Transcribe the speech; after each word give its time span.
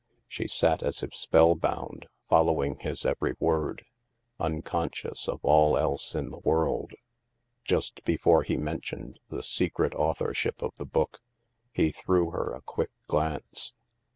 She 0.27 0.47
sat 0.47 0.81
as 0.81 1.03
if 1.03 1.13
spellbound, 1.13 2.07
fol 2.27 2.45
lowing 2.45 2.79
his 2.79 3.05
every 3.05 3.35
word, 3.39 3.85
unconscious 4.39 5.27
of 5.29 5.39
all 5.45 5.77
else 5.77 6.15
in 6.15 6.31
the 6.31 6.39
world. 6.39 6.93
Just 7.63 8.03
before 8.03 8.41
he 8.41 8.57
mentioned 8.57 9.19
the 9.29 9.43
secret 9.43 9.93
authorship 9.93 10.63
of 10.63 10.73
the 10.77 10.85
book, 10.87 11.21
he 11.71 11.91
threw 11.91 12.31
her 12.31 12.51
a 12.51 12.63
quick 12.63 12.89
glance. 13.05 13.75